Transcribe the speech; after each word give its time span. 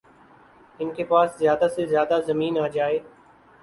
ان 0.79 0.93
کے 0.93 1.03
پاس 1.03 1.37
زیادہ 1.39 1.67
سے 1.75 1.85
زیادہ 1.85 2.19
زمین 2.27 2.59
آجائے 2.59 2.99